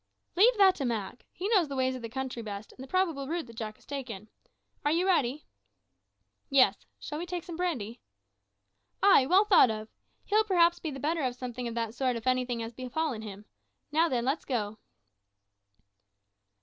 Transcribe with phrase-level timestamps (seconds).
[0.35, 1.27] "Leave that to Mak.
[1.31, 3.85] He knows the ways o' the country best, and the probable route that Jack has
[3.85, 4.29] taken.
[4.83, 5.45] Are you ready?"
[6.49, 6.87] "Yes.
[6.97, 8.01] Shall we take some brandy?"
[9.03, 9.89] "Ay; well thought of.
[10.25, 13.45] He'll perhaps be the better of something of that sort if anything has befallen him.
[13.91, 14.79] Now, then, let's go."